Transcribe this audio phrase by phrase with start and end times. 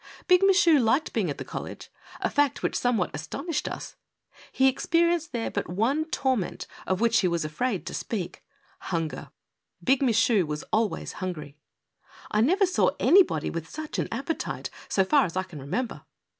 [0.25, 1.91] Big Michu liked being at the college,
[2.21, 3.95] a fact which somewhat astonished us.
[4.51, 8.43] He experienced there but one torment of which he was afraid to speak:
[8.79, 9.29] hunger.
[9.83, 11.55] Big Michu was always hungry.
[12.31, 16.01] I never saw anybody with such an appetite, so far as I can remember.